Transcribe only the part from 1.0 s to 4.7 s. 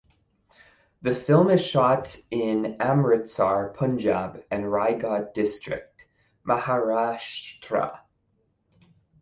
The film is shot in Amritsar (Punjab) and